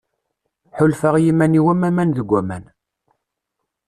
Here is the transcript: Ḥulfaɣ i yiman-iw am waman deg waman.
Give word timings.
Ḥulfaɣ 0.77 1.15
i 1.17 1.21
yiman-iw 1.25 1.65
am 1.73 1.81
waman 1.85 2.09
deg 2.17 2.27
waman. 2.31 2.65